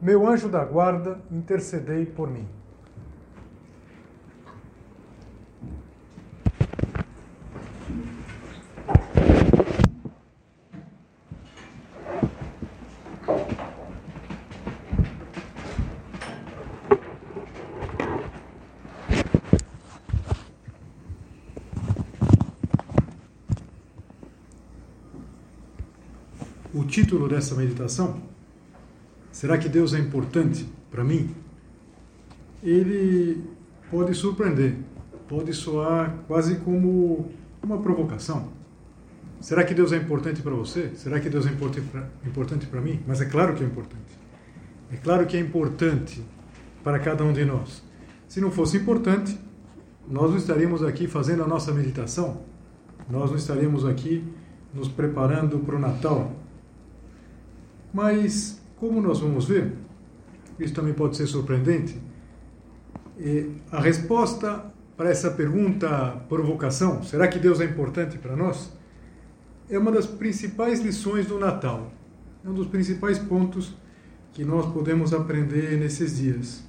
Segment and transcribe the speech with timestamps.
[0.00, 2.46] meu anjo da guarda, intercedei por mim.
[26.72, 28.39] O título dessa meditação
[29.40, 31.34] Será que Deus é importante para mim?
[32.62, 33.42] Ele
[33.90, 34.74] pode surpreender,
[35.26, 37.30] pode soar quase como
[37.62, 38.50] uma provocação.
[39.40, 40.90] Será que Deus é importante para você?
[40.94, 43.00] Será que Deus é importante para mim?
[43.06, 44.12] Mas é claro que é importante.
[44.92, 46.22] É claro que é importante
[46.84, 47.82] para cada um de nós.
[48.28, 49.40] Se não fosse importante,
[50.06, 52.42] nós não estaríamos aqui fazendo a nossa meditação,
[53.08, 54.22] nós não estaríamos aqui
[54.74, 56.30] nos preparando para o Natal.
[57.90, 59.74] Mas como nós vamos ver,
[60.58, 62.00] isso também pode ser surpreendente,
[63.70, 64.64] a resposta
[64.96, 68.72] para essa pergunta, provocação, será que Deus é importante para nós?
[69.68, 71.92] É uma das principais lições do Natal.
[72.44, 73.74] É um dos principais pontos
[74.32, 76.62] que nós podemos aprender nesses dias.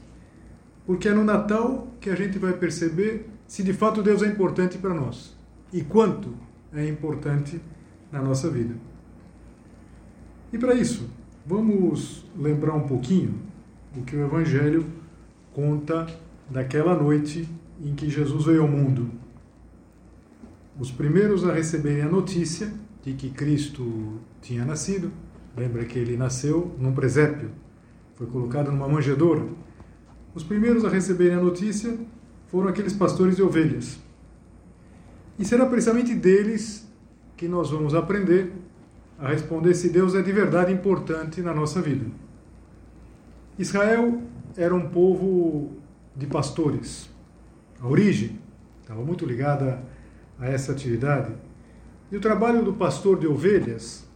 [0.85, 4.77] Porque é no Natal que a gente vai perceber se de fato Deus é importante
[4.77, 5.35] para nós
[5.71, 6.33] e quanto
[6.73, 7.61] é importante
[8.11, 8.75] na nossa vida.
[10.51, 11.09] E para isso,
[11.43, 13.33] Vamos lembrar um pouquinho
[13.97, 14.85] o que o Evangelho
[15.53, 16.05] conta
[16.47, 17.49] daquela noite
[17.83, 19.09] em que Jesus veio ao mundo.
[20.79, 22.71] Os primeiros a receberem a notícia
[23.03, 25.11] de que Cristo tinha nascido,
[25.57, 27.49] lembra que ele nasceu num presépio,
[28.13, 29.47] foi colocado numa manjedoura.
[30.35, 31.97] Os primeiros a receberem a notícia
[32.49, 33.99] foram aqueles pastores de ovelhas.
[35.39, 36.87] E será precisamente deles
[37.35, 38.53] que nós vamos aprender
[39.21, 42.07] a responder se Deus é de verdade importante na nossa vida.
[43.57, 44.19] Israel
[44.57, 45.77] era um povo
[46.15, 47.07] de pastores.
[47.79, 48.39] A origem
[48.81, 49.83] estava muito ligada
[50.39, 51.33] a essa atividade.
[52.11, 54.09] E o trabalho do pastor de ovelhas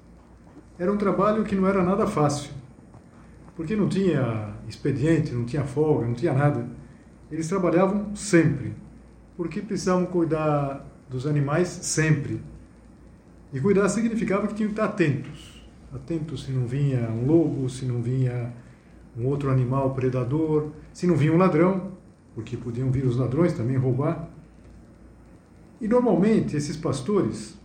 [0.77, 2.51] era um trabalho que não era nada fácil,
[3.55, 6.67] porque não tinha expediente, não tinha folga, não tinha nada.
[7.31, 8.73] Eles trabalhavam sempre,
[9.37, 12.41] porque precisavam cuidar dos animais sempre.
[13.55, 15.63] E cuidar significava que tinham que estar atentos.
[15.93, 18.51] Atentos se não vinha um lobo, se não vinha
[19.17, 21.93] um outro animal predador, se não vinha um ladrão,
[22.33, 24.27] porque podiam vir os ladrões também roubar.
[25.79, 27.57] E normalmente esses pastores,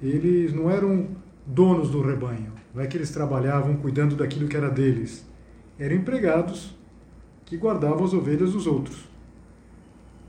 [0.00, 1.08] eles não eram
[1.44, 5.28] donos do rebanho, não é que eles trabalhavam cuidando daquilo que era deles.
[5.80, 6.76] Eram empregados
[7.44, 9.08] que guardavam as ovelhas dos outros.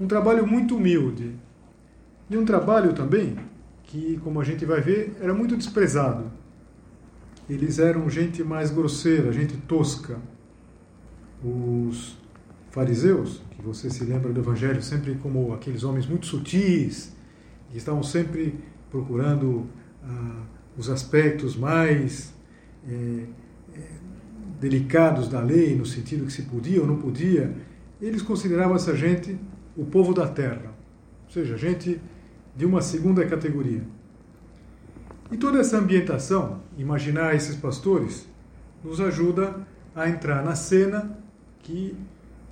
[0.01, 1.35] Um trabalho muito humilde.
[2.27, 3.35] E um trabalho também
[3.89, 6.31] que, como a gente vai ver, era muito desprezado.
[7.49, 10.19] Eles eram gente mais grosseira, gente tosca.
[11.43, 12.15] Os
[12.69, 17.15] fariseus, que você se lembra do Evangelho sempre como aqueles homens muito sutis,
[17.71, 18.59] que estavam sempre
[18.91, 19.67] procurando
[20.03, 20.43] ah,
[20.77, 22.31] os aspectos mais
[22.87, 23.25] eh,
[23.73, 23.79] eh,
[24.61, 27.55] delicados da lei, no sentido que se podia ou não podia,
[27.99, 29.35] eles consideravam essa gente
[29.75, 30.75] o povo da terra,
[31.25, 31.99] ou seja, gente
[32.59, 33.81] de uma segunda categoria.
[35.31, 38.27] E toda essa ambientação, imaginar esses pastores,
[38.83, 39.65] nos ajuda
[39.95, 41.17] a entrar na cena
[41.59, 41.95] que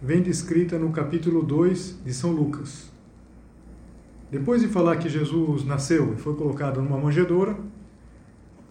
[0.01, 2.89] vem descrita no capítulo 2 de São Lucas.
[4.31, 7.57] Depois de falar que Jesus nasceu e foi colocado numa manjedoura,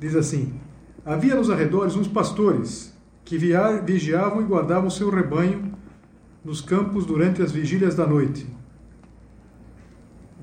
[0.00, 0.54] diz assim:
[1.04, 2.96] Havia nos arredores uns pastores
[3.26, 5.70] que vigiavam e guardavam seu rebanho
[6.42, 8.55] nos campos durante as vigílias da noite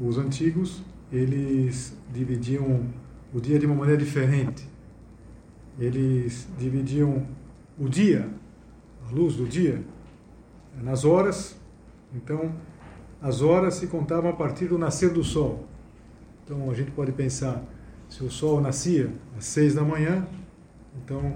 [0.07, 2.85] os antigos eles dividiam
[3.33, 4.67] o dia de uma maneira diferente.
[5.79, 7.25] Eles dividiam
[7.77, 8.29] o dia,
[9.07, 9.83] a luz do dia,
[10.81, 11.55] nas horas.
[12.13, 12.53] Então,
[13.21, 15.67] as horas se contavam a partir do nascer do sol.
[16.43, 17.63] Então, a gente pode pensar,
[18.09, 20.27] se o sol nascia às seis da manhã,
[21.03, 21.35] então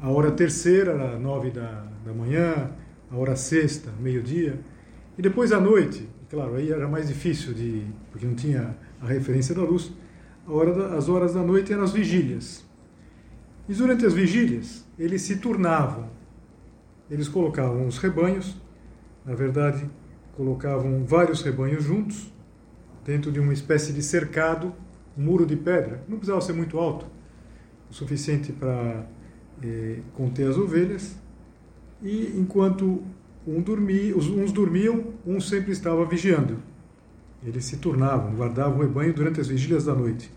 [0.00, 2.70] a hora terceira era nove da, da manhã,
[3.10, 4.60] a hora sexta, meio-dia,
[5.18, 9.54] e depois à noite, Claro, aí era mais difícil de, porque não tinha a referência
[9.54, 9.92] da luz.
[10.46, 12.64] Hora da, as horas da noite eram as vigílias.
[13.68, 16.10] E durante as vigílias, eles se turnavam.
[17.10, 18.56] eles colocavam os rebanhos,
[19.24, 19.88] na verdade,
[20.36, 22.32] colocavam vários rebanhos juntos,
[23.04, 24.72] dentro de uma espécie de cercado,
[25.16, 26.02] um muro de pedra.
[26.08, 27.06] Não precisava ser muito alto,
[27.90, 29.06] o suficiente para
[29.62, 31.16] eh, conter as ovelhas.
[32.02, 33.02] E enquanto
[33.46, 36.58] um dormia, uns dormiam, um sempre estava vigiando.
[37.42, 40.32] Eles se turnavam, guardavam o rebanho durante as vigílias da noite.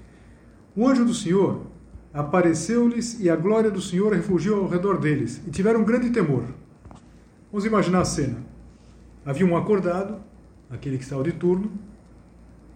[0.75, 1.65] O anjo do Senhor
[2.13, 6.43] apareceu-lhes e a glória do Senhor refugiou ao redor deles e tiveram um grande temor.
[7.51, 8.37] Vamos imaginar a cena.
[9.25, 10.19] Havia um acordado,
[10.69, 11.71] aquele que estava de turno,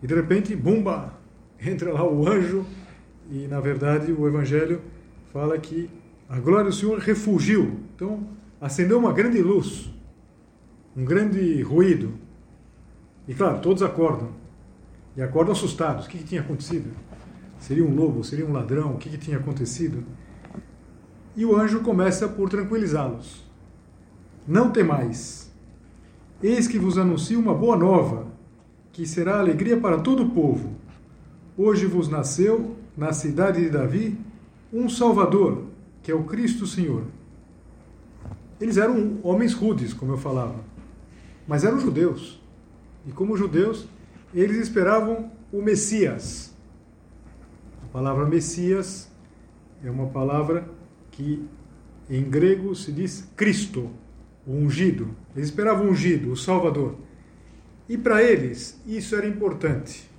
[0.02, 1.14] e de repente, bumba,
[1.60, 2.66] entra lá o anjo
[3.30, 4.82] e na verdade o evangelho
[5.32, 5.90] fala que
[6.28, 7.80] a glória do Senhor refugiu.
[7.96, 8.28] Então,
[8.60, 9.90] acendeu uma grande luz,
[10.96, 12.14] um grande ruído.
[13.28, 14.30] E claro, todos acordam.
[15.16, 16.06] E acordam assustados.
[16.06, 16.92] O que, que tinha acontecido?
[17.60, 18.24] Seria um lobo?
[18.24, 18.94] Seria um ladrão?
[18.94, 20.04] O que, que tinha acontecido?
[21.36, 23.44] E o anjo começa por tranquilizá-los.
[24.48, 25.52] Não temais.
[26.42, 28.28] Eis que vos anuncio uma boa nova,
[28.92, 30.76] que será alegria para todo o povo.
[31.56, 34.18] Hoje vos nasceu, na cidade de Davi,
[34.74, 35.66] um Salvador,
[36.02, 37.04] que é o Cristo Senhor.
[38.60, 40.56] Eles eram homens rudes, como eu falava,
[41.48, 42.42] mas eram judeus.
[43.06, 43.88] E como judeus,
[44.34, 46.52] eles esperavam o Messias,
[47.84, 49.12] a palavra Messias
[49.84, 50.66] é uma palavra
[51.12, 51.46] que
[52.10, 53.90] em grego se diz Cristo,
[54.48, 55.14] o ungido.
[55.36, 56.96] Eles esperavam o ungido, o Salvador.
[57.90, 60.10] E para eles isso era importante.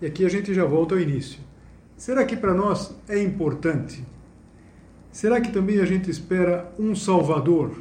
[0.00, 1.38] E aqui a gente já volta ao início.
[1.98, 4.02] Será que para nós é importante?
[5.12, 7.72] Será que também a gente espera um Salvador?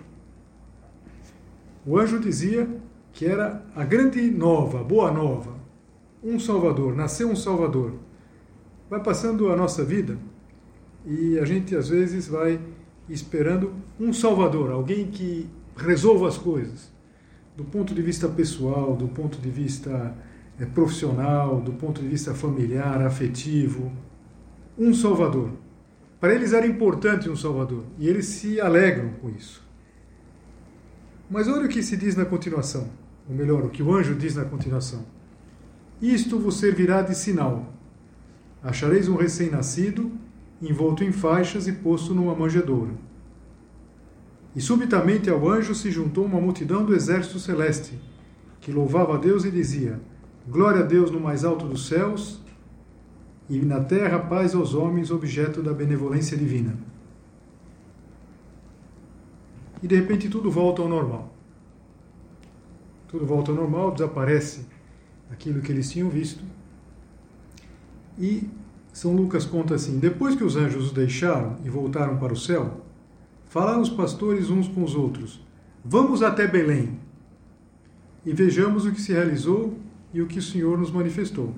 [1.86, 2.68] O anjo dizia
[3.14, 5.58] que era a grande nova, boa nova.
[6.24, 7.94] Um Salvador, nasceu um Salvador
[8.90, 10.18] vai passando a nossa vida
[11.06, 12.60] e a gente às vezes vai
[13.08, 15.48] esperando um salvador, alguém que
[15.78, 16.92] resolva as coisas,
[17.56, 20.16] do ponto de vista pessoal, do ponto de vista
[20.60, 23.92] é, profissional, do ponto de vista familiar, afetivo,
[24.78, 25.52] um salvador.
[26.20, 29.64] Para eles era importante um salvador e eles se alegram com isso.
[31.30, 32.90] Mas olha o que se diz na continuação,
[33.30, 35.06] ou melhor, o que o anjo diz na continuação.
[36.02, 37.74] Isto vos servirá de sinal
[38.62, 40.12] Achareis um recém-nascido,
[40.62, 42.92] envolto em faixas e posto numa manjedoura.
[44.54, 47.98] E subitamente ao anjo se juntou uma multidão do exército celeste,
[48.60, 50.02] que louvava a Deus e dizia:
[50.46, 52.42] Glória a Deus no mais alto dos céus,
[53.50, 56.76] e na terra paz aos homens, objeto da benevolência divina.
[59.81, 61.34] E de repente tudo volta ao normal.
[63.08, 64.66] Tudo volta ao normal, desaparece
[65.31, 66.44] aquilo que eles tinham visto
[68.20, 68.50] e
[68.92, 72.81] São Lucas conta assim: Depois que os anjos os deixaram e voltaram para o céu,
[73.46, 75.40] falaram os pastores uns com os outros:
[75.84, 77.00] Vamos até Belém
[78.26, 79.80] e vejamos o que se realizou
[80.14, 81.56] e o que o Senhor nos manifestou.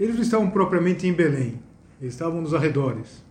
[0.00, 1.60] Eles não estavam propriamente em Belém,
[2.00, 3.22] eles estavam nos arredores.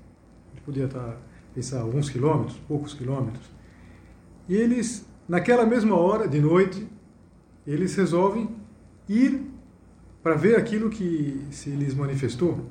[0.56, 1.18] A podia estar,
[1.58, 3.50] pensar, alguns quilômetros, poucos quilômetros.
[4.48, 6.88] E eles, naquela mesma hora, de noite,
[7.66, 8.48] eles resolvem
[9.10, 9.42] ir
[10.22, 12.64] para ver aquilo que se lhes manifestou.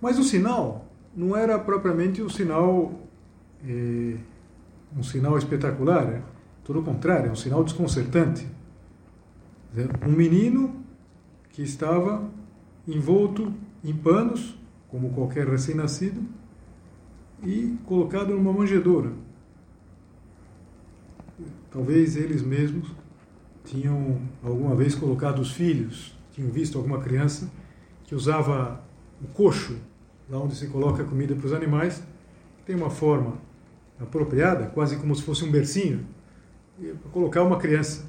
[0.00, 2.98] Mas o sinal não era propriamente um sinal,
[3.62, 4.16] eh,
[4.96, 6.22] um sinal espetacular, é?
[6.64, 8.48] todo o contrário, é um sinal desconcertante.
[10.08, 10.74] Um menino
[11.50, 12.26] que estava
[12.88, 13.52] envolto
[13.84, 16.22] em panos, como qualquer recém-nascido,
[17.44, 19.12] e colocado numa manjedoura.
[21.70, 22.88] Talvez eles mesmos
[23.64, 27.50] tinham alguma vez colocado os filhos tinham visto alguma criança
[28.04, 28.84] que usava
[29.22, 29.78] o coxo,
[30.28, 32.02] lá onde se coloca a comida para os animais,
[32.66, 33.38] tem uma forma
[33.98, 36.06] apropriada, quase como se fosse um bercinho,
[36.78, 38.04] para colocar uma criança.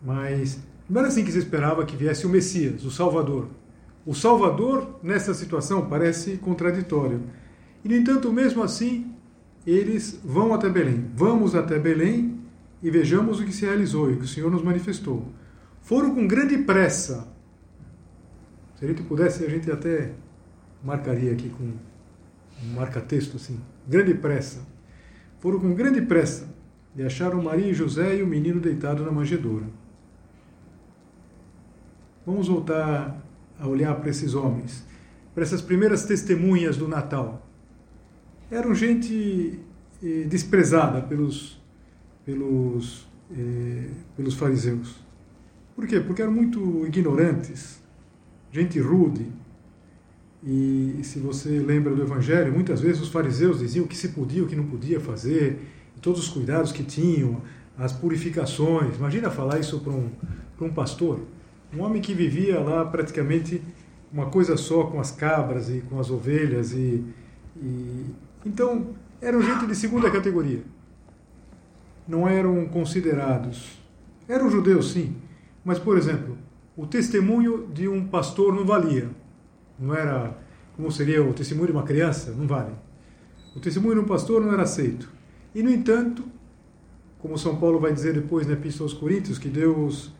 [0.00, 3.48] Mas não era assim que se esperava que viesse o Messias, o Salvador.
[4.06, 7.20] O Salvador, nessa situação, parece contraditório.
[7.84, 9.14] E, no entanto, mesmo assim,
[9.66, 11.10] eles vão até Belém.
[11.14, 12.40] Vamos até Belém
[12.82, 15.26] e vejamos o que se realizou e o que o Senhor nos manifestou.
[15.82, 17.38] Foram com grande pressa
[18.78, 20.12] se a gente pudesse, a gente até
[20.84, 24.60] marcaria aqui com um marca-texto assim, grande pressa.
[25.40, 26.48] Foram com grande pressa
[26.94, 29.66] e acharam Maria e José e o menino deitado na manjedoura.
[32.24, 33.20] Vamos voltar
[33.58, 34.86] a olhar para esses homens,
[35.34, 37.47] para essas primeiras testemunhas do Natal.
[38.50, 39.60] Eram gente
[40.02, 41.60] eh, desprezada pelos,
[42.24, 44.96] pelos, eh, pelos fariseus.
[45.76, 46.00] Por quê?
[46.00, 47.80] Porque eram muito ignorantes,
[48.50, 49.26] gente rude.
[50.42, 54.42] E se você lembra do Evangelho, muitas vezes os fariseus diziam o que se podia,
[54.42, 55.58] o que não podia fazer,
[56.00, 57.42] todos os cuidados que tinham,
[57.76, 58.96] as purificações.
[58.96, 60.08] Imagina falar isso para um,
[60.56, 61.20] para um pastor,
[61.76, 63.62] um homem que vivia lá praticamente
[64.12, 67.04] uma coisa só com as cabras e com as ovelhas e,
[67.56, 68.06] e
[68.44, 70.62] então eram gente de segunda categoria.
[72.06, 73.78] Não eram considerados.
[74.28, 75.16] Eram judeus, sim,
[75.64, 76.36] mas por exemplo,
[76.76, 79.10] o testemunho de um pastor não valia.
[79.78, 80.36] Não era
[80.76, 82.72] como seria o testemunho de uma criança, não vale.
[83.56, 85.10] O testemunho de um pastor não era aceito.
[85.52, 86.24] E no entanto,
[87.18, 90.12] como São Paulo vai dizer depois na Epístola aos Coríntios, que Deus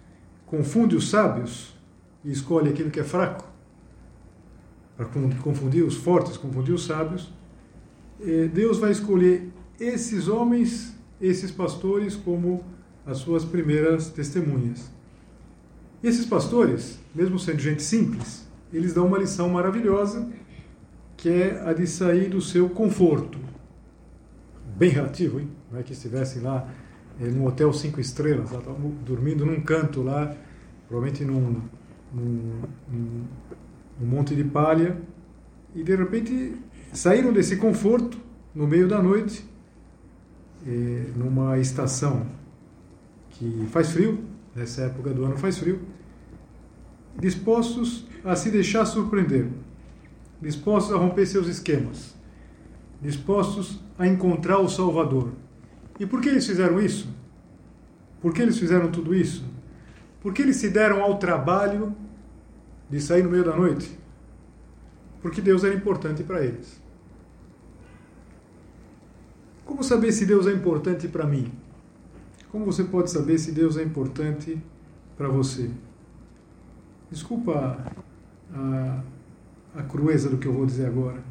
[0.46, 1.76] confunde os sábios
[2.25, 3.46] e escolhe aquilo que é fraco,
[4.96, 5.06] para
[5.42, 7.32] confundir os fortes, confundir os sábios,
[8.52, 9.48] Deus vai escolher
[9.78, 12.64] esses homens, esses pastores, como
[13.06, 14.90] as suas primeiras testemunhas.
[16.02, 20.28] Esses pastores, mesmo sendo gente simples, eles dão uma lição maravilhosa,
[21.16, 23.38] que é a de sair do seu conforto.
[24.76, 25.48] Bem relativo, hein?
[25.70, 26.68] Não é que estivessem lá
[27.20, 28.62] é, num hotel cinco estrelas, lá,
[29.04, 30.37] dormindo num canto lá,
[30.87, 31.62] provavelmente num,
[32.12, 33.25] num, num,
[34.00, 34.96] num monte de palha,
[35.75, 36.54] e de repente
[36.92, 38.18] saíram desse conforto
[38.54, 39.45] no meio da noite,
[40.66, 42.26] é, numa estação
[43.30, 45.80] que faz frio, nessa época do ano faz frio,
[47.21, 49.49] dispostos a se deixar surpreender,
[50.40, 52.14] dispostos a romper seus esquemas,
[53.00, 55.33] dispostos a encontrar o Salvador.
[55.99, 57.09] E por que eles fizeram isso?
[58.21, 59.45] Por que eles fizeram tudo isso?
[60.21, 61.95] Porque eles se deram ao trabalho
[62.90, 63.98] de sair no meio da noite?
[65.28, 66.80] Porque Deus era importante para eles.
[69.62, 71.52] Como saber se Deus é importante para mim?
[72.50, 74.58] Como você pode saber se Deus é importante
[75.18, 75.70] para você?
[77.11, 77.76] Desculpa
[78.54, 79.02] a,
[79.75, 81.23] a crueza do que eu vou dizer agora.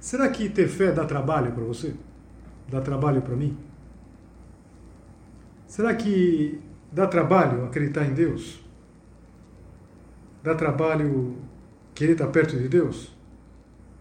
[0.00, 1.94] Será que ter fé dá trabalho para você?
[2.66, 3.54] Dá trabalho para mim?
[5.66, 6.58] Será que
[6.90, 8.64] dá trabalho acreditar em Deus?
[10.42, 11.36] Dá trabalho
[11.94, 13.17] querer estar perto de Deus?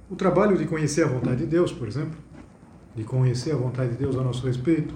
[0.10, 2.18] O trabalho de conhecer a vontade de Deus, por exemplo,
[2.96, 4.96] de conhecer a vontade de Deus a nosso respeito.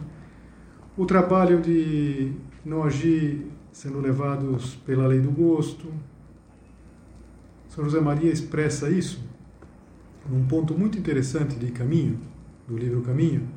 [0.97, 2.31] O trabalho de
[2.63, 5.91] não agir sendo levados pela lei do gosto.
[7.69, 9.21] São José Maria expressa isso
[10.29, 12.19] num ponto muito interessante de Caminho,
[12.67, 13.47] do livro Caminho,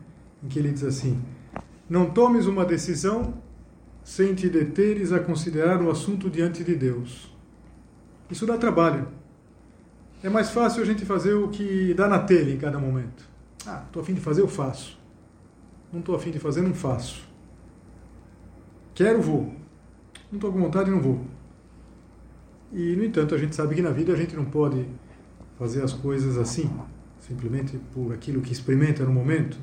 [0.43, 1.21] em que ele diz assim:
[1.89, 3.35] não tomes uma decisão
[4.03, 7.33] sem te deteres a considerar o assunto diante de Deus.
[8.31, 9.07] Isso dá trabalho.
[10.25, 13.29] É mais fácil a gente fazer o que dá na telha em cada momento.
[13.67, 14.99] Ah, estou afim de fazer, eu faço.
[15.93, 17.29] Não estou afim de fazer, não faço.
[18.95, 19.53] Quero, vou.
[20.33, 21.21] Não estou com vontade, não vou.
[22.73, 24.89] E, no entanto, a gente sabe que na vida a gente não pode
[25.59, 26.71] fazer as coisas assim,
[27.21, 29.59] simplesmente por aquilo que experimenta no momento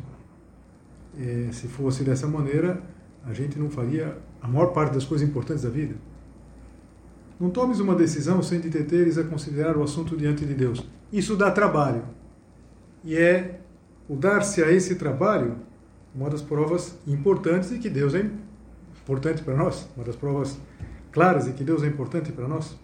[1.17, 2.79] é, se fosse dessa maneira,
[3.25, 5.95] a gente não faria a maior parte das coisas importantes da vida.
[7.41, 10.85] Não tomes uma decisão sem te deteres a considerar o assunto diante de Deus.
[11.11, 12.03] Isso dá trabalho.
[13.03, 13.59] E é
[14.07, 15.55] o dar-se a esse trabalho
[16.13, 18.29] uma das provas importantes de que Deus é
[19.01, 20.55] importante para nós, uma das provas
[21.11, 22.77] claras de que Deus é importante para nós.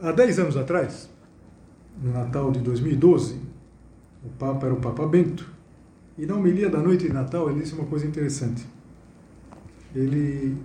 [0.00, 1.10] Há 10 anos atrás,
[2.02, 3.38] no Natal de 2012,
[4.24, 5.46] o Papa era o Papa Bento,
[6.16, 8.66] e na homilia da noite de Natal ele disse uma coisa interessante.
[9.94, 10.56] Ele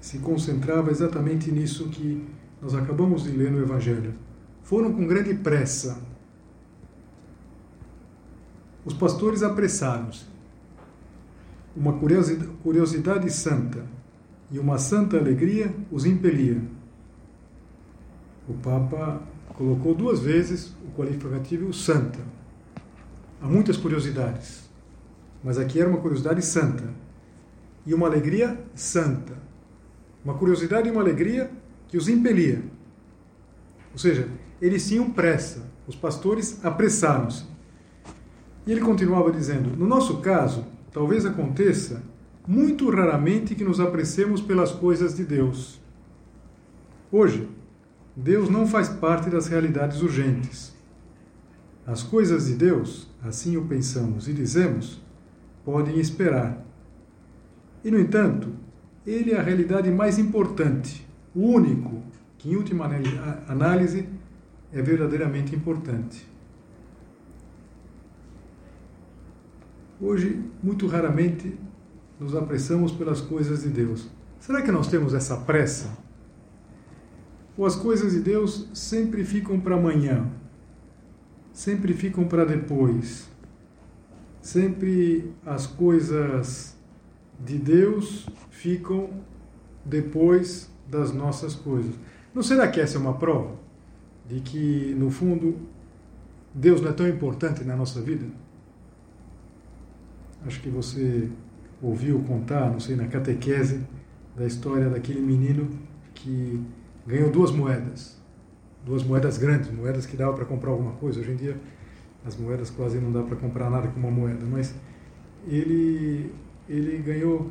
[0.00, 2.26] se concentrava exatamente nisso que
[2.60, 4.14] nós acabamos de ler no Evangelho.
[4.62, 6.00] Foram com grande pressa.
[8.84, 10.26] Os pastores apressaram-se.
[11.76, 13.84] Uma curiosidade, curiosidade santa
[14.50, 16.60] e uma santa alegria os impelia.
[18.48, 19.22] O Papa
[19.54, 22.18] colocou duas vezes o qualificativo santa
[23.40, 24.68] Há muitas curiosidades,
[25.44, 26.82] mas aqui era uma curiosidade santa
[27.88, 29.32] e uma alegria santa.
[30.22, 31.50] Uma curiosidade e uma alegria
[31.88, 32.62] que os impelia.
[33.92, 34.28] Ou seja,
[34.60, 37.46] eles tinham pressa, os pastores apressaram-se.
[38.66, 42.02] E ele continuava dizendo: No nosso caso, talvez aconteça
[42.46, 45.80] muito raramente que nos apressemos pelas coisas de Deus.
[47.10, 47.48] Hoje,
[48.14, 50.74] Deus não faz parte das realidades urgentes.
[51.86, 55.00] As coisas de Deus assim o pensamos e dizemos,
[55.64, 56.67] podem esperar.
[57.84, 58.52] E, no entanto,
[59.06, 62.02] ele é a realidade mais importante, o único
[62.36, 62.88] que, em última
[63.46, 64.08] análise,
[64.72, 66.26] é verdadeiramente importante.
[70.00, 71.58] Hoje, muito raramente,
[72.20, 74.08] nos apressamos pelas coisas de Deus.
[74.38, 76.08] Será que nós temos essa pressa?
[77.58, 80.30] ou as coisas de Deus sempre ficam para amanhã,
[81.52, 83.28] sempre ficam para depois.
[84.40, 86.77] Sempre as coisas
[87.38, 89.10] de Deus ficam
[89.84, 91.94] depois das nossas coisas.
[92.34, 93.56] Não será que essa é uma prova
[94.26, 95.56] de que, no fundo,
[96.54, 98.26] Deus não é tão importante na nossa vida?
[100.46, 101.28] Acho que você
[101.82, 103.84] ouviu contar, não sei, na catequese,
[104.36, 105.68] da história daquele menino
[106.14, 106.62] que
[107.06, 108.18] ganhou duas moedas.
[108.84, 111.20] Duas moedas grandes, moedas que dava para comprar alguma coisa.
[111.20, 111.56] Hoje em dia,
[112.24, 114.74] as moedas quase não dá para comprar nada com uma moeda, mas
[115.46, 116.32] ele,
[116.68, 117.50] ele ganhou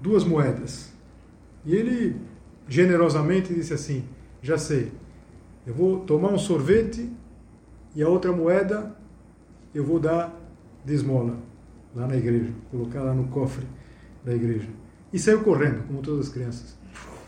[0.00, 0.92] duas moedas.
[1.64, 2.16] E ele
[2.68, 4.04] generosamente disse assim:
[4.42, 4.92] Já sei,
[5.66, 7.10] eu vou tomar um sorvete
[7.94, 8.96] e a outra moeda
[9.74, 10.32] eu vou dar
[10.84, 11.36] de esmola
[11.94, 13.66] lá na igreja, colocar lá no cofre
[14.24, 14.68] da igreja.
[15.12, 16.76] E saiu correndo, como todas as crianças.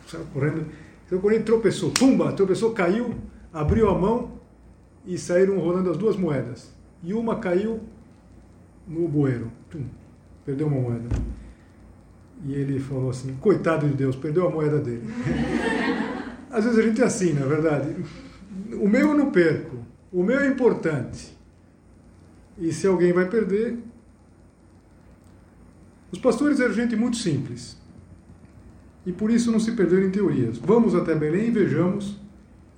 [0.06, 0.66] Saiu correndo,
[1.08, 3.14] saiu correndo, tropeçou, pumba, tropeçou, caiu,
[3.52, 4.32] abriu a mão
[5.04, 6.72] e saíram rolando as duas moedas.
[7.02, 7.80] E uma caiu
[8.86, 9.84] no bueiro, tum,
[10.46, 11.08] perdeu uma moeda.
[12.46, 15.02] E ele falou assim: coitado de Deus, perdeu a moeda dele.
[16.48, 17.96] Às vezes a gente é assim, na é verdade.
[18.80, 19.76] O meu eu não perco,
[20.12, 21.36] o meu é importante.
[22.58, 23.78] E se alguém vai perder,
[26.10, 27.76] os pastores eram gente muito simples.
[29.04, 30.58] E por isso não se perderam em teorias.
[30.58, 32.18] Vamos até Belém e vejamos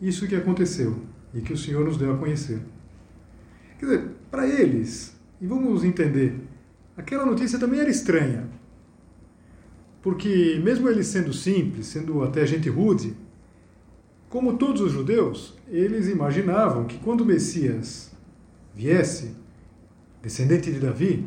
[0.00, 0.96] isso que aconteceu
[1.32, 2.60] e que o Senhor nos deu a conhecer.
[3.78, 6.34] Quer dizer, para eles, e vamos entender,
[6.98, 8.46] aquela notícia também era estranha.
[10.02, 13.16] Porque, mesmo eles sendo simples, sendo até gente rude,
[14.28, 18.10] como todos os judeus, eles imaginavam que quando o Messias
[18.74, 19.34] viesse,
[20.22, 21.26] descendente de Davi,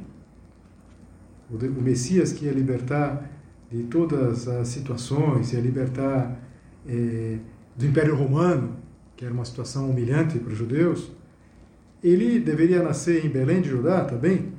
[1.49, 3.29] o Messias que ia libertar
[3.69, 6.39] de todas as situações, ia libertar
[6.87, 7.37] é,
[7.75, 8.77] do Império Romano,
[9.15, 11.11] que era uma situação humilhante para os judeus,
[12.03, 14.50] ele deveria nascer em Belém de Judá também,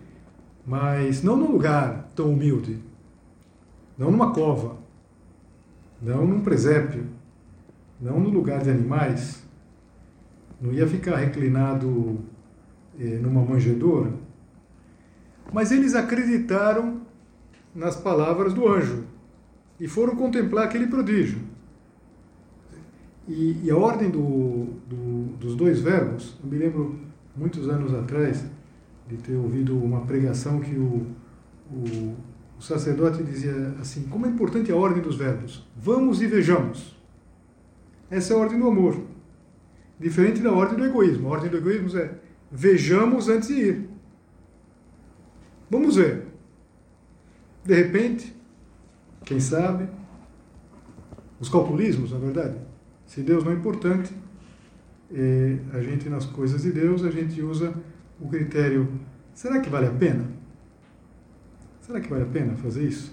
[0.67, 2.79] mas não num lugar tão humilde,
[3.99, 4.77] não numa cova,
[6.01, 7.07] não num presépio,
[8.01, 9.43] não no lugar de animais,
[10.61, 12.21] não ia ficar reclinado
[12.99, 14.13] eh, numa manjedoura,
[15.53, 17.03] mas eles acreditaram
[17.75, 19.05] nas palavras do anjo
[19.81, 21.39] e foram contemplar aquele prodígio.
[23.27, 26.99] E, e a ordem do, do, dos dois verbos, eu me lembro
[27.37, 28.45] muitos anos atrás
[29.09, 31.07] de ter ouvido uma pregação que o,
[31.71, 32.17] o,
[32.59, 35.67] o sacerdote dizia assim: como é importante a ordem dos verbos.
[35.77, 36.97] Vamos e vejamos.
[38.11, 39.01] Essa é a ordem do amor.
[39.99, 41.29] Diferente da ordem do egoísmo.
[41.29, 42.15] A ordem do egoísmo é
[42.51, 43.89] vejamos antes de ir.
[45.71, 46.27] Vamos ver.
[47.65, 48.35] De repente,
[49.25, 49.89] quem sabe,
[51.41, 52.59] os calculismos, na verdade,
[53.07, 54.13] se Deus não é importante,
[55.15, 57.73] é, a gente nas coisas de Deus, a gente usa
[58.23, 59.01] o critério,
[59.35, 60.27] será que vale a pena?
[61.81, 63.13] Será que vale a pena fazer isso?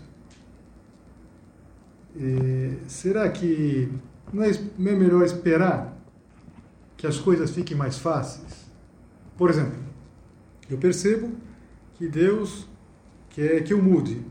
[2.15, 3.91] É, será que
[4.31, 5.97] não é, não é melhor esperar
[6.95, 8.69] que as coisas fiquem mais fáceis?
[9.35, 9.79] Por exemplo,
[10.69, 11.31] eu percebo
[11.95, 12.67] que Deus
[13.29, 14.23] quer que eu mude.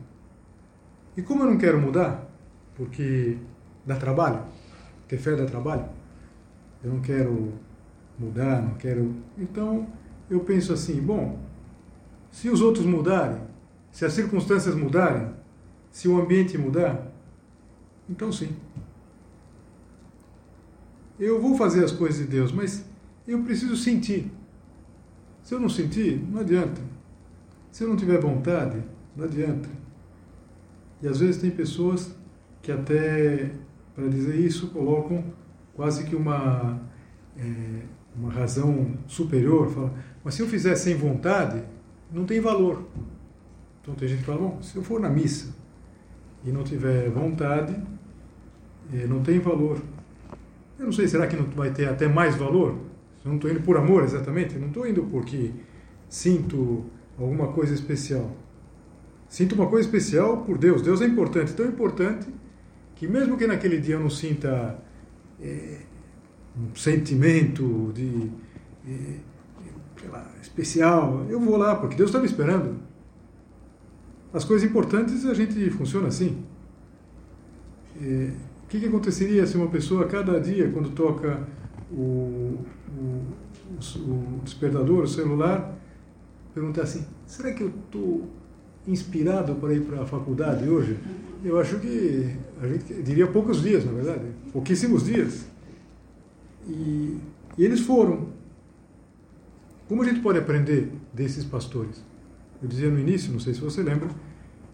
[1.17, 2.31] E como eu não quero mudar,
[2.77, 3.37] porque
[3.85, 4.45] dá trabalho,
[5.09, 5.89] ter fé dá trabalho,
[6.85, 7.55] eu não quero
[8.19, 9.17] mudar, não quero.
[9.37, 9.89] Então
[10.31, 11.39] eu penso assim: bom,
[12.31, 13.41] se os outros mudarem,
[13.91, 15.31] se as circunstâncias mudarem,
[15.91, 17.11] se o ambiente mudar,
[18.09, 18.55] então sim.
[21.19, 22.85] Eu vou fazer as coisas de Deus, mas
[23.27, 24.31] eu preciso sentir.
[25.43, 26.81] Se eu não sentir, não adianta.
[27.73, 28.83] Se eu não tiver vontade,
[29.17, 29.69] não adianta.
[31.03, 32.15] E às vezes tem pessoas
[32.63, 33.51] que até,
[33.95, 35.25] para dizer isso, colocam
[35.75, 36.81] quase que uma,
[37.37, 37.83] é,
[38.17, 39.71] uma razão superior.
[39.71, 41.63] Fala, mas se eu fizer sem vontade,
[42.13, 42.87] não tem valor.
[43.83, 45.55] Então tem gente que fala, bom, se eu for na missa
[46.45, 47.75] e não tiver vontade,
[48.93, 49.81] é, não tem valor.
[50.79, 52.79] Eu não sei, será que não vai ter até mais valor?
[53.25, 55.53] Eu não estou indo por amor exatamente, eu não estou indo porque
[56.09, 56.85] sinto
[57.19, 58.31] alguma coisa especial.
[59.29, 60.81] Sinto uma coisa especial por Deus.
[60.81, 62.29] Deus é importante, tão importante
[62.95, 64.79] que mesmo que naquele dia eu não sinta
[65.41, 65.81] é,
[66.57, 68.31] um sentimento de
[68.87, 69.15] é,
[70.07, 72.77] lá, especial, eu vou lá porque Deus está me esperando.
[74.33, 76.45] As coisas importantes a gente funciona assim.
[78.01, 78.31] É,
[78.65, 81.49] o que, que, aconteceria se uma pessoa cada dia quando toca
[81.91, 82.59] o,
[82.97, 83.25] o,
[83.97, 85.75] o despertador, o celular,
[86.55, 88.29] perguntar assim: será que eu estou
[88.87, 90.99] inspirado para ir para a faculdade hoje?
[91.45, 95.47] Eu acho que a gente diria poucos dias, na verdade, pouquíssimos dias.
[96.69, 97.17] E,
[97.57, 98.38] e eles foram.
[99.89, 102.05] Como a gente pode aprender desses pastores?
[102.63, 104.09] Eu dizia no início, não sei se você lembra,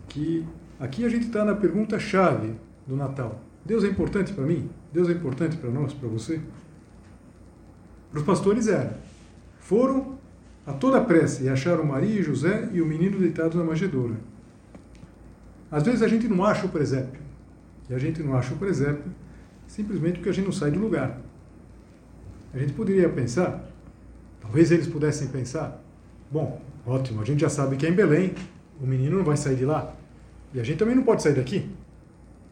[0.09, 0.45] que
[0.81, 2.55] aqui a gente está na pergunta-chave
[2.87, 3.41] do Natal.
[3.65, 4.69] Deus é importante para mim?
[4.93, 6.41] Deus é importante para nós, para você?
[8.11, 8.99] Para os pastores era.
[9.61, 10.19] Foram
[10.67, 14.17] a toda pressa e acharam Maria e José e o menino deitado na manjedoura.
[15.71, 17.21] Às vezes a gente não acha o presépio.
[17.89, 19.13] E a gente não acha o presépio
[19.67, 21.21] simplesmente porque a gente não sai do lugar.
[22.53, 23.69] A gente poderia pensar,
[24.45, 25.83] talvez eles pudessem pensar,
[26.31, 28.35] bom, ótimo, a gente já sabe que é em Belém,
[28.81, 29.95] o menino não vai sair de lá.
[30.53, 31.69] E a gente também não pode sair daqui.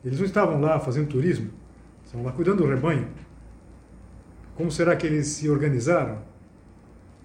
[0.04, 1.50] Eles não estavam lá fazendo turismo,
[2.04, 3.06] estavam lá cuidando do rebanho.
[4.56, 6.18] Como será que eles se organizaram?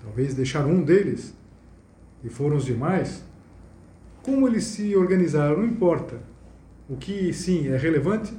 [0.03, 1.34] Talvez deixaram um deles
[2.23, 3.23] e foram os demais.
[4.21, 6.21] Como eles se organizaram, não importa.
[6.89, 8.34] O que sim é relevante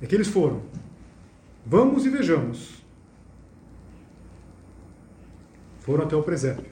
[0.00, 0.62] é que eles foram.
[1.66, 2.81] Vamos e vejamos.
[5.82, 6.64] Foram até o presépio.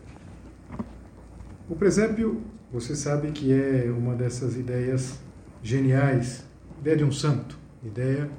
[1.69, 2.41] O presépio,
[2.73, 5.19] você sabe que é uma dessas ideias
[5.63, 6.45] geniais,
[6.81, 8.31] ideia de um santo, ideia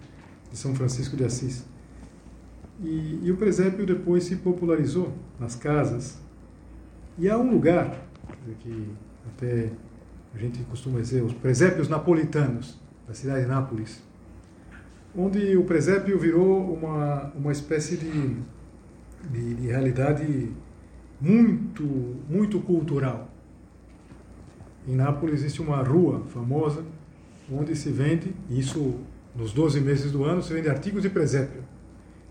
[0.50, 1.66] de São Francisco de Assis.
[2.82, 6.18] E, e o presépio depois se popularizou nas casas.
[7.18, 8.08] E há um lugar
[8.60, 8.90] que
[9.28, 9.70] até
[10.34, 14.02] a gente costuma dizer, os presépios napolitanos, da cidade de Nápoles,
[15.16, 18.38] onde o presépio virou uma, uma espécie de,
[19.30, 20.52] de, de realidade
[21.20, 21.84] muito,
[22.30, 23.30] muito cultural.
[24.88, 26.84] Em Nápoles existe uma rua famosa
[27.52, 28.96] onde se vende, isso
[29.36, 31.64] nos 12 meses do ano, se vende artigos de presépio.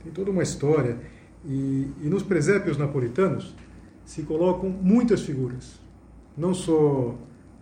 [0.03, 0.99] Tem toda uma história.
[1.45, 3.55] E, e nos presépios napolitanos
[4.05, 5.81] se colocam muitas figuras.
[6.37, 7.17] Não só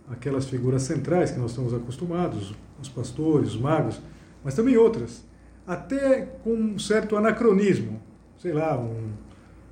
[0.09, 4.01] aquelas figuras centrais que nós estamos acostumados, os pastores, os magos,
[4.43, 5.23] mas também outras.
[5.67, 8.01] Até com um certo anacronismo.
[8.39, 9.11] Sei lá, um,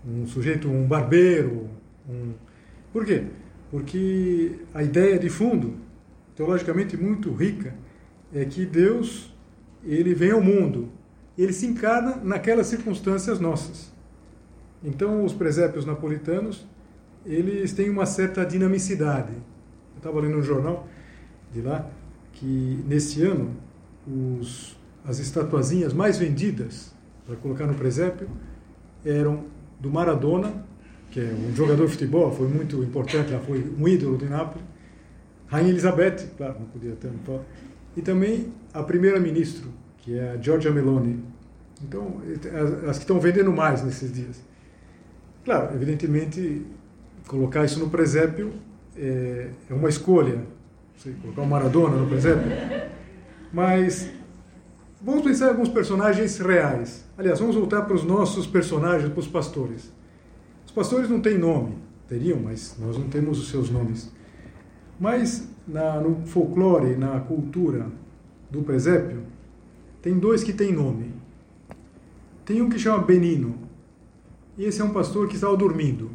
[0.06, 1.68] um sujeito, um barbeiro.
[2.08, 2.34] Um...
[2.94, 3.26] Por quê?
[3.72, 5.74] Porque a ideia de fundo,
[6.36, 7.74] teologicamente muito rica,
[8.32, 9.34] é que Deus
[9.84, 10.92] ele vem ao mundo
[11.38, 13.92] ele se encarna naquelas circunstâncias nossas.
[14.84, 16.68] Então, os presépios napolitanos,
[17.26, 19.34] eles têm uma certa dinamicidade.
[19.34, 20.88] Eu estava lendo um jornal
[21.54, 21.90] de lá
[22.34, 23.56] que, nesse ano,
[24.08, 26.94] os, as estatuazinhas mais vendidas
[27.26, 28.30] para colocar no presépio
[29.10, 29.46] eram
[29.80, 30.66] do Maradona,
[31.12, 34.66] que é um jogador de futebol, foi muito importante, já foi um ídolo de Nápoles,
[35.48, 37.10] Rainha Elizabeth, claro, não podia ter,
[37.96, 39.66] e também a primeira-ministra,
[40.00, 41.24] que é a Giorgia Meloni.
[41.84, 42.22] Então,
[42.54, 44.42] as, as que estão vendendo mais nesses dias.
[45.46, 46.66] Claro, evidentemente,
[47.28, 48.52] colocar isso no presépio
[48.96, 50.44] é, é uma escolha.
[50.98, 52.52] Sei, colocar o Maradona no presépio.
[53.54, 54.10] Mas
[55.02, 57.06] vamos pensar em alguns personagens reais.
[57.18, 59.92] Aliás, vamos voltar para os nossos personagens, para os pastores.
[60.66, 64.12] Os pastores não têm nome, teriam, mas nós não temos os seus nomes.
[65.00, 67.88] Mas na, no folclore, na cultura
[68.50, 69.24] do presépio,
[70.02, 71.14] tem dois que têm nome.
[72.46, 73.56] Tem um que chama Benino.
[74.58, 76.10] E esse é um pastor que estava dormindo.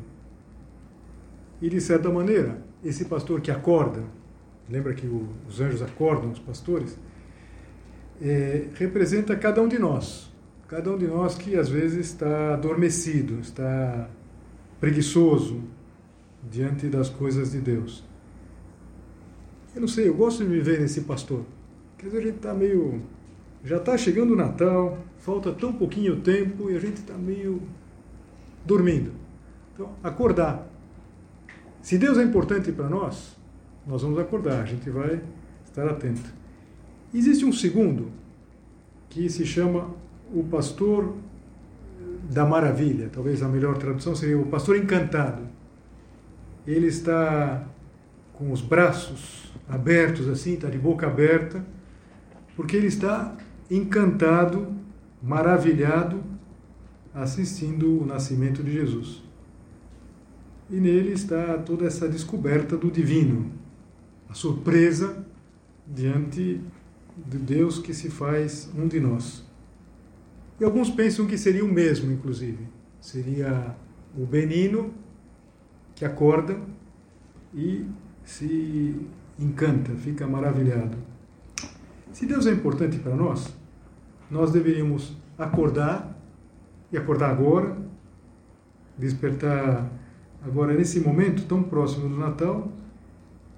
[1.61, 4.03] E de certa maneira, esse pastor que acorda,
[4.69, 5.07] lembra que
[5.47, 6.99] os anjos acordam os pastores,
[8.23, 10.31] é, representa cada um de nós.
[10.69, 14.09] Cada um de nós que às vezes está adormecido, está
[14.81, 15.61] preguiçoso
[16.51, 18.05] diante das coisas de Deus.
[19.75, 21.45] Eu não sei, eu gosto de me ver nesse pastor.
[21.99, 23.03] Quer dizer, a gente está meio
[23.65, 27.63] já está chegando o Natal, falta tão pouquinho tempo e a gente está meio
[28.65, 29.13] dormindo.
[29.73, 30.67] Então, acordar.
[31.81, 33.37] Se Deus é importante para nós,
[33.87, 35.23] nós vamos acordar, a gente vai
[35.65, 36.42] estar atento.
[37.15, 38.11] Existe um segundo,
[39.11, 39.91] que se chama
[40.35, 41.15] o pastor
[42.31, 45.43] da maravilha, talvez a melhor tradução seria o pastor encantado.
[46.67, 47.67] Ele está
[48.33, 51.65] com os braços abertos assim, está de boca aberta,
[52.57, 53.37] porque ele está
[53.71, 54.75] encantado,
[55.23, 56.23] maravilhado,
[57.15, 59.23] assistindo o nascimento de Jesus.
[60.71, 63.53] E nele está toda essa descoberta do divino,
[64.29, 65.25] a surpresa
[65.87, 66.61] diante
[67.17, 69.45] de Deus que se faz um de nós.
[70.61, 72.69] E alguns pensam que seria o mesmo, inclusive.
[73.01, 73.77] Seria
[74.17, 74.93] o benino
[75.95, 76.59] que acorda
[77.55, 77.87] e
[78.25, 79.07] se
[79.39, 80.97] encanta, fica maravilhado.
[82.13, 83.53] Se Deus é importante para nós,
[84.31, 86.17] nós deveríamos acordar,
[86.91, 87.77] e acordar agora,
[88.97, 89.91] despertar
[90.45, 92.71] agora nesse momento tão próximo do Natal,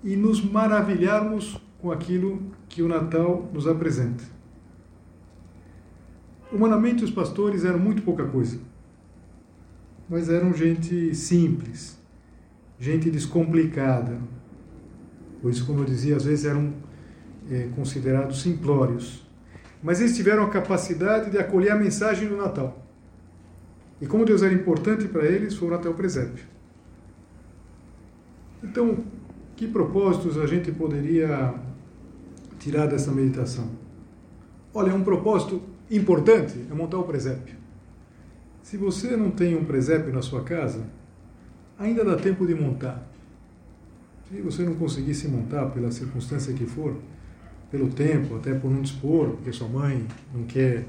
[0.03, 4.25] e nos maravilharmos com aquilo que o Natal nos apresenta.
[6.51, 8.59] Humanamente, os pastores eram muito pouca coisa,
[10.09, 11.99] mas eram gente simples,
[12.81, 14.19] gente descomplicada.
[15.43, 16.73] Por isso, como eu dizia, às vezes eram
[17.51, 19.23] é, considerados simplórios.
[19.83, 22.83] Mas eles tiveram a capacidade de acolher a mensagem do Natal.
[24.01, 26.47] E como Deus era importante para eles, foram até o presépio.
[28.63, 29.05] Então,
[29.55, 31.55] que propósitos a gente poderia
[32.59, 33.71] tirar dessa meditação?
[34.73, 37.55] Olha, um propósito importante é montar o presépio.
[38.63, 40.85] Se você não tem um presépio na sua casa,
[41.79, 43.07] ainda dá tempo de montar.
[44.29, 46.97] Se você não conseguisse montar pela circunstância que for,
[47.71, 50.87] pelo tempo, até por não dispor, porque sua mãe não quer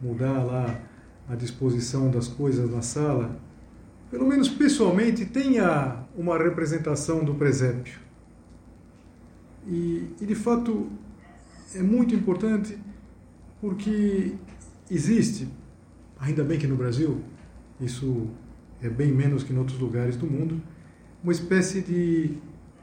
[0.00, 0.80] mudar lá
[1.28, 3.36] a disposição das coisas na sala,
[4.10, 7.98] pelo menos pessoalmente tenha uma representação do presépio.
[9.66, 10.88] E, e de fato
[11.74, 12.78] é muito importante
[13.60, 14.34] porque
[14.90, 15.48] existe,
[16.18, 17.20] ainda bem que no Brasil,
[17.80, 18.28] isso
[18.82, 20.60] é bem menos que em outros lugares do mundo,
[21.22, 22.34] uma espécie de,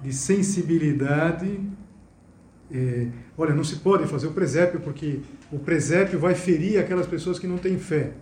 [0.02, 1.60] de sensibilidade.
[2.72, 5.20] É, olha, não se pode fazer o presépio porque
[5.52, 8.14] o presépio vai ferir aquelas pessoas que não têm fé.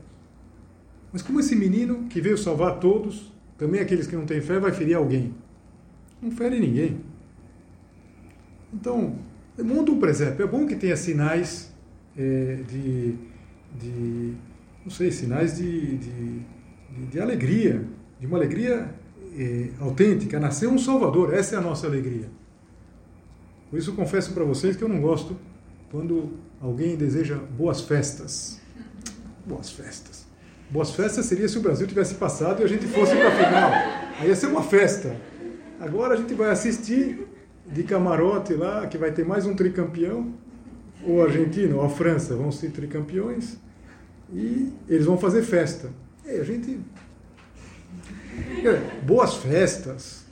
[1.12, 4.72] Mas como esse menino que veio salvar todos, também aqueles que não têm fé, vai
[4.72, 5.34] ferir alguém?
[6.22, 7.00] Não fere ninguém.
[8.74, 9.18] Então,
[9.64, 10.44] monta um presépio.
[10.44, 11.72] É bom que tenha sinais
[12.18, 13.16] é, de,
[13.80, 14.34] de,
[14.84, 16.40] não sei, sinais de, de,
[16.90, 17.86] de, de alegria,
[18.20, 18.94] de uma alegria
[19.38, 20.40] é, autêntica.
[20.40, 22.30] Nasceu um Salvador, essa é a nossa alegria.
[23.70, 25.38] Por isso, confesso para vocês que eu não gosto
[25.90, 28.60] quando alguém deseja boas festas.
[29.46, 30.26] Boas festas.
[30.70, 33.72] Boas festas seria se o Brasil tivesse passado e a gente fosse para a final.
[34.20, 35.16] Aí ia ser uma festa.
[35.80, 37.28] Agora a gente vai assistir
[37.72, 40.34] de camarote lá, que vai ter mais um tricampeão,
[41.04, 43.58] ou a Argentina ou a França vão ser tricampeões,
[44.34, 45.90] e eles vão fazer festa.
[46.26, 46.80] E a gente.
[49.04, 50.26] Boas festas.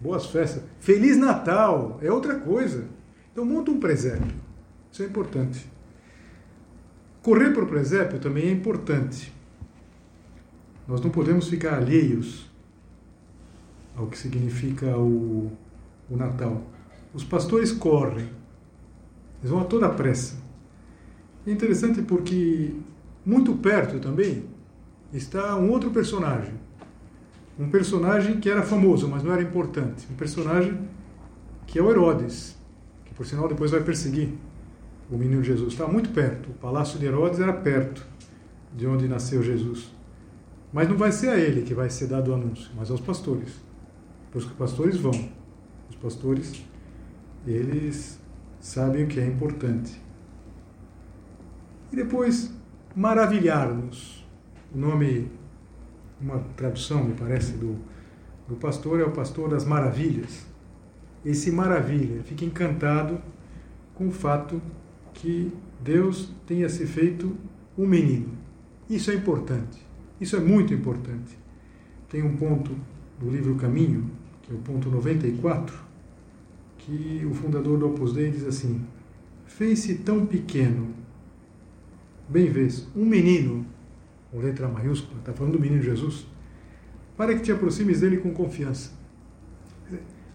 [0.00, 0.62] Boas festas.
[0.78, 2.84] Feliz Natal é outra coisa.
[3.32, 4.34] Então monta um presépio.
[4.90, 5.70] Isso é importante.
[7.22, 9.32] Correr para o presépio também é importante.
[10.88, 12.50] Nós não podemos ficar alheios
[13.94, 15.52] ao que significa o,
[16.08, 16.62] o Natal.
[17.12, 18.28] Os pastores correm,
[19.40, 20.36] eles vão a toda pressa.
[21.46, 22.74] É interessante porque
[23.24, 24.44] muito perto também
[25.12, 26.54] está um outro personagem.
[27.58, 30.06] Um personagem que era famoso, mas não era importante.
[30.10, 30.78] Um personagem
[31.66, 32.56] que é o Herodes,
[33.04, 34.32] que por sinal depois vai perseguir
[35.10, 35.72] o menino Jesus.
[35.72, 36.50] Está muito perto.
[36.50, 38.06] O palácio de Herodes era perto
[38.74, 39.90] de onde nasceu Jesus.
[40.72, 43.60] Mas não vai ser a ele que vai ser dado o anúncio, mas aos pastores.
[44.30, 45.28] Pois os pastores vão.
[45.90, 46.64] Os pastores
[47.46, 48.18] eles
[48.60, 50.00] sabem o que é importante.
[51.92, 52.52] E depois,
[52.94, 54.24] maravilhar-nos.
[54.72, 55.30] O nome,
[56.20, 57.76] uma tradução, me parece, do,
[58.46, 60.46] do pastor é o pastor das maravilhas.
[61.24, 63.20] Esse maravilha, fica encantado
[63.94, 64.62] com o fato
[65.12, 67.36] que Deus tenha se feito
[67.76, 68.28] um menino.
[68.88, 69.78] Isso é importante.
[70.20, 71.38] Isso é muito importante.
[72.08, 72.76] Tem um ponto
[73.18, 74.10] do livro Caminho,
[74.42, 75.89] que é o ponto 94,
[76.80, 78.84] que o fundador do Opus Dei diz assim:
[79.46, 80.94] fez-se tão pequeno,
[82.28, 83.66] bem vês, um menino,
[84.30, 86.26] com letra maiúscula, está falando do menino Jesus,
[87.16, 88.92] para que te aproximes dele com confiança.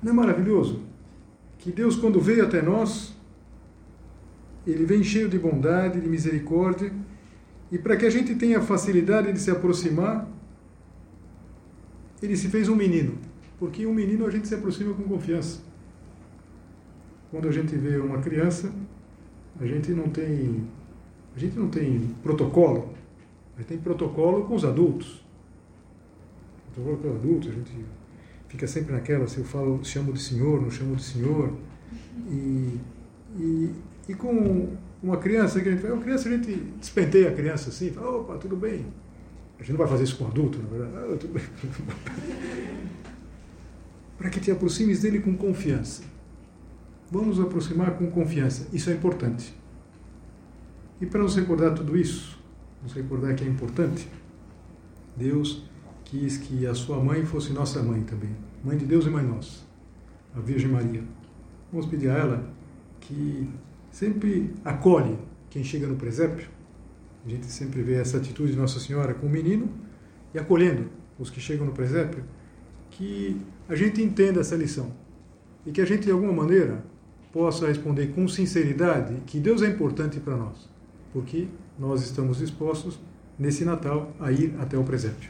[0.02, 0.82] Não é maravilhoso?
[1.58, 3.16] Que Deus, quando veio até nós,
[4.68, 6.94] ele vem cheio de bondade, de misericórdia,
[7.72, 10.30] e para que a gente tenha facilidade de se aproximar,
[12.22, 13.18] ele se fez um menino,
[13.58, 15.62] porque um menino a gente se aproxima com confiança.
[17.36, 18.72] Quando a gente vê uma criança,
[19.60, 20.64] a gente não tem,
[21.36, 22.94] a gente não tem protocolo,
[23.58, 25.22] gente tem protocolo com os adultos.
[26.74, 27.86] Protocolo com os adultos, a gente
[28.48, 31.52] fica sempre naquela, se eu falo, chamo de senhor, não chamo de senhor.
[32.30, 32.80] E,
[33.38, 33.70] e,
[34.08, 34.70] e com
[35.04, 38.38] uma criança, que a gente, uma criança a gente despenteia a criança assim, fala, opa,
[38.38, 38.86] tudo bem.
[39.60, 40.94] A gente não vai fazer isso com adulto, na verdade.
[40.96, 41.44] Ah, tudo bem.
[44.18, 46.15] Para que te aproximes dele com confiança.
[47.12, 48.68] Vamos nos aproximar com confiança.
[48.74, 49.54] Isso é importante.
[51.00, 52.40] E para nos recordar tudo isso,
[52.82, 54.08] nos recordar que é importante,
[55.16, 55.64] Deus
[56.04, 58.32] quis que a sua mãe fosse nossa mãe também.
[58.64, 59.64] Mãe de Deus e mãe nossa,
[60.36, 61.04] a Virgem Maria.
[61.72, 62.50] Vamos pedir a ela
[63.02, 63.50] que
[63.92, 65.18] sempre acolhe
[65.50, 66.48] quem chega no presépio.
[67.26, 69.70] A gente sempre vê essa atitude de Nossa Senhora com o menino
[70.34, 70.90] e acolhendo
[71.20, 72.24] os que chegam no presépio,
[72.90, 74.92] que a gente entenda essa lição
[75.66, 76.84] e que a gente, de alguma maneira,
[77.36, 80.70] possa responder com sinceridade que Deus é importante para nós,
[81.12, 82.98] porque nós estamos dispostos,
[83.38, 85.30] nesse Natal, a ir até o presépio.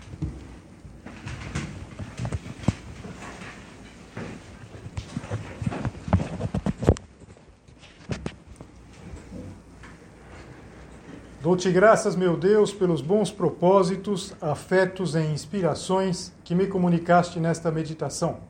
[11.42, 18.42] Dou-te graças, meu Deus, pelos bons propósitos, afetos e inspirações que me comunicaste nesta meditação.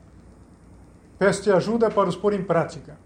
[1.18, 3.05] Peço-te ajuda para os pôr em prática.